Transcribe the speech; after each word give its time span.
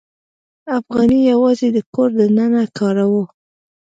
افغانۍ 0.77 1.19
یوازې 1.31 1.67
د 1.75 1.77
کور 1.93 2.09
دننه 2.17 2.63
کاروو. 2.77 3.23